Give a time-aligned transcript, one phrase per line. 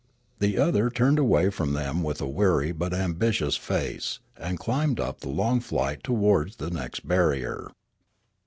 [0.39, 5.19] The other turned away from them with a weary but ambitious face and climbed up
[5.19, 7.69] the long flight towards the next barrier.